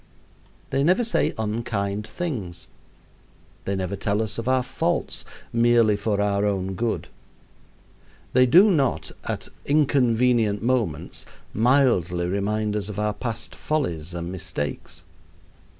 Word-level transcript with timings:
They 0.71 0.83
never 0.83 1.03
say 1.03 1.31
unkind 1.37 2.07
things. 2.07 2.65
They 3.65 3.75
never 3.75 3.95
tell 3.95 4.19
us 4.23 4.39
of 4.39 4.47
our 4.49 4.63
faults, 4.63 5.23
"merely 5.53 5.95
for 5.95 6.19
our 6.19 6.43
own 6.43 6.73
good." 6.73 7.07
They 8.33 8.47
do 8.47 8.71
not 8.71 9.11
at 9.25 9.49
inconvenient 9.63 10.63
moments 10.63 11.27
mildly 11.53 12.25
remind 12.25 12.75
us 12.75 12.89
of 12.89 12.97
our 12.97 13.13
past 13.13 13.53
follies 13.53 14.15
and 14.15 14.31
mistakes. 14.31 15.03